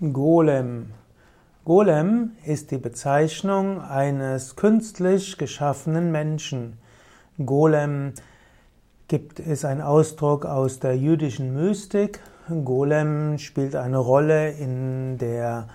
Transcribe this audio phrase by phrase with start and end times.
[0.00, 0.92] Golem.
[1.64, 6.78] Golem ist die Bezeichnung eines künstlich geschaffenen Menschen.
[7.44, 8.12] Golem
[9.08, 12.20] gibt es ein Ausdruck aus der jüdischen Mystik.
[12.64, 15.66] Golem spielt eine Rolle in der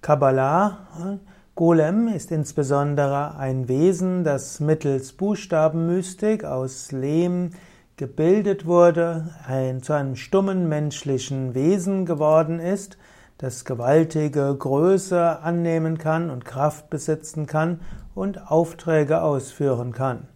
[0.00, 1.18] Kabbalah.
[1.54, 7.50] Golem ist insbesondere ein Wesen, das mittels Buchstabenmystik aus Lehm
[7.98, 12.96] gebildet wurde, ein, zu einem stummen menschlichen Wesen geworden ist,
[13.38, 17.80] das gewaltige Größe annehmen kann und Kraft besitzen kann
[18.14, 20.28] und Aufträge ausführen kann.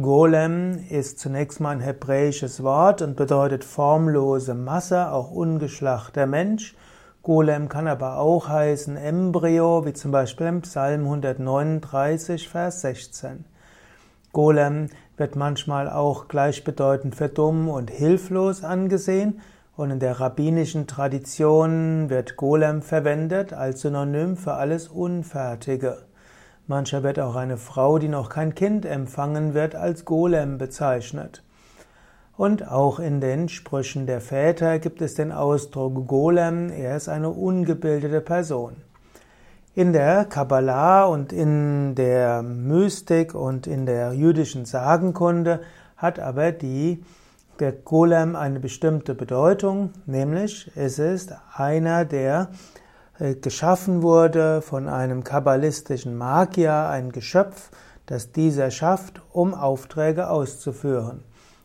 [0.00, 6.74] Golem ist zunächst mal ein hebräisches Wort und bedeutet formlose Masse, auch ungeschlachter Mensch.
[7.22, 13.44] Golem kann aber auch heißen Embryo, wie zum Beispiel im Psalm 139, Vers 16.
[14.32, 19.40] Golem wird manchmal auch gleichbedeutend für dumm und hilflos angesehen
[19.76, 26.02] und in der rabbinischen Tradition wird Golem verwendet als Synonym für alles Unfertige.
[26.66, 31.42] Mancher wird auch eine Frau, die noch kein Kind empfangen wird, als Golem bezeichnet.
[32.36, 37.30] Und auch in den Sprüchen der Väter gibt es den Ausdruck Golem, er ist eine
[37.30, 38.76] ungebildete Person.
[39.74, 45.60] In der Kabbalah und in der Mystik und in der jüdischen Sagenkunde
[45.96, 47.02] hat aber die
[47.62, 52.48] der Golem eine bestimmte Bedeutung, nämlich es ist einer, der
[53.20, 57.70] äh, geschaffen wurde von einem kabbalistischen Magier, ein Geschöpf,
[58.06, 61.22] das dieser schafft, um Aufträge auszuführen.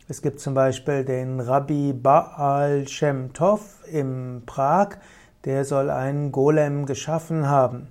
[0.07, 4.97] Es gibt zum Beispiel den Rabbi Baal Shem Tov im Prag,
[5.45, 7.87] der soll einen Golem geschaffen haben.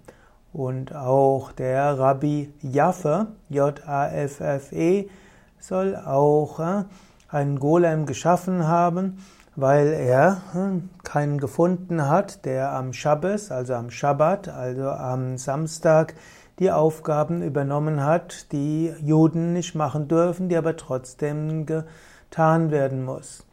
[0.52, 5.08] Und auch der Rabbi Jaffe, J-A-F-F-E,
[5.58, 6.84] soll auch äh,
[7.28, 9.18] einen Golem geschaffen haben,
[9.56, 16.14] weil er hm, keinen gefunden hat, der am Schabbes, also am Schabbat, also am Samstag,
[16.58, 23.44] die Aufgaben übernommen hat, die Juden nicht machen dürfen, die aber trotzdem getan werden muss.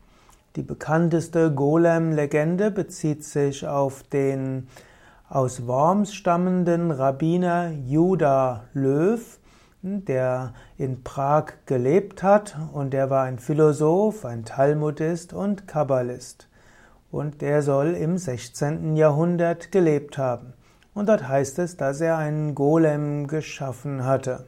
[0.56, 4.68] Die bekannteste Golem-Legende bezieht sich auf den
[5.28, 9.40] aus Worms stammenden Rabbiner Judah Löw,
[9.84, 16.48] der in Prag gelebt hat und der war ein Philosoph, ein Talmudist und Kabbalist.
[17.12, 18.96] Und der soll im 16.
[18.96, 20.54] Jahrhundert gelebt haben.
[20.94, 24.46] Und dort heißt es, dass er einen Golem geschaffen hatte.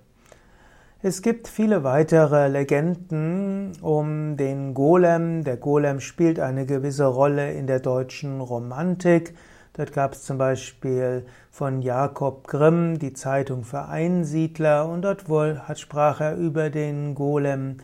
[1.02, 5.44] Es gibt viele weitere Legenden um den Golem.
[5.44, 9.36] Der Golem spielt eine gewisse Rolle in der deutschen Romantik.
[9.78, 15.60] Dort gab es zum Beispiel von Jakob Grimm die Zeitung für Einsiedler und dort wohl
[15.68, 17.78] hat, sprach er über den Golem.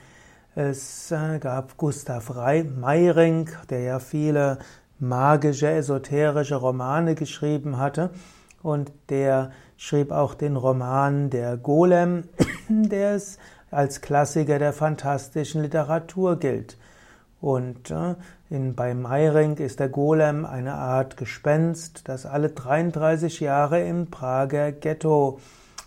[0.56, 4.60] Es äh, gab Gustav Meiring, der ja viele
[5.00, 8.12] magische, esoterische Romane geschrieben hatte
[8.64, 12.24] und der schrieb auch den Roman Der Golem,
[12.70, 13.38] der es
[13.70, 16.78] als Klassiker der fantastischen Literatur gilt.
[17.42, 18.16] Und äh,
[18.50, 24.72] in, bei Meiring ist der Golem eine Art Gespenst, das alle 33 Jahre im Prager
[24.72, 25.40] Ghetto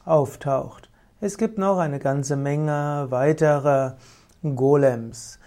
[0.05, 0.91] auftaucht.
[1.21, 3.97] Es gibt noch eine ganze Menge weiterer
[4.43, 5.39] Golems.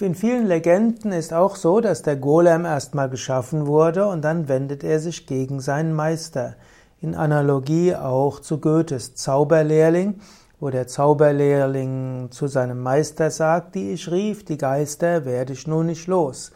[0.00, 4.82] In vielen Legenden ist auch so, dass der Golem erstmal geschaffen wurde und dann wendet
[4.82, 6.56] er sich gegen seinen Meister.
[7.00, 10.20] In Analogie auch zu Goethes Zauberlehrling,
[10.62, 15.86] wo der Zauberlehrling zu seinem Meister sagt, die ich rief, die Geister werde ich nun
[15.86, 16.52] nicht los.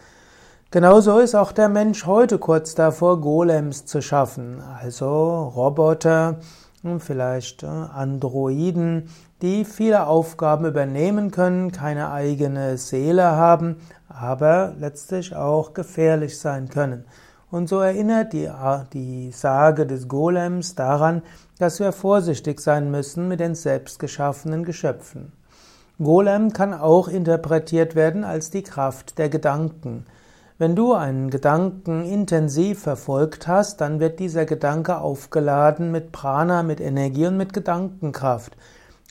[0.71, 6.37] Genauso ist auch der Mensch heute kurz davor, Golems zu schaffen, also Roboter,
[7.01, 9.09] vielleicht äh, Androiden,
[9.43, 13.75] die viele Aufgaben übernehmen können, keine eigene Seele haben,
[14.09, 17.07] aber letztlich auch gefährlich sein können.
[17.57, 18.51] Und so erinnert die,
[18.93, 21.23] die Sage des Golems daran,
[21.59, 25.33] dass wir vorsichtig sein müssen mit den selbstgeschaffenen Geschöpfen.
[25.99, 30.05] Golem kann auch interpretiert werden als die Kraft der Gedanken.
[30.59, 36.79] Wenn du einen Gedanken intensiv verfolgt hast, dann wird dieser Gedanke aufgeladen mit Prana, mit
[36.79, 38.55] Energie und mit Gedankenkraft.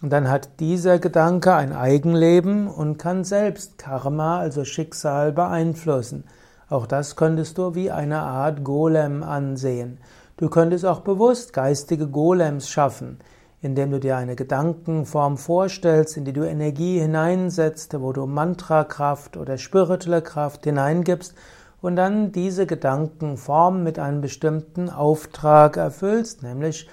[0.04, 6.26] Und dann hat dieser Gedanke ein Eigenleben und kann selbst Karma, also Schicksal, beeinflussen.
[6.68, 10.00] Auch das könntest du wie eine Art Golem ansehen.
[10.38, 13.20] Du könntest auch bewusst geistige Golems schaffen,
[13.62, 19.60] indem du dir eine Gedankenform vorstellst, in die du Energie hineinsetzt, wo du Mantrakraft oder
[19.60, 21.36] spirituelle Kraft hineingibst
[21.82, 26.90] und dann diese Gedankenform mit einem bestimmten Auftrag erfüllst, nämlich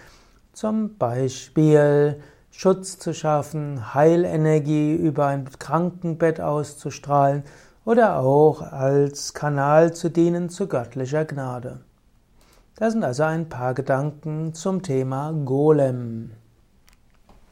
[0.53, 2.21] zum Beispiel
[2.51, 7.45] Schutz zu schaffen, Heilenergie über ein Krankenbett auszustrahlen
[7.85, 11.81] oder auch als Kanal zu dienen zu göttlicher Gnade.
[12.77, 16.33] Das sind also ein paar Gedanken zum Thema Golem.